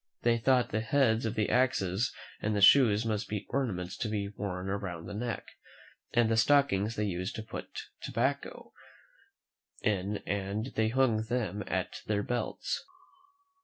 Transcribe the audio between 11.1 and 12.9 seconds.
them at their belts.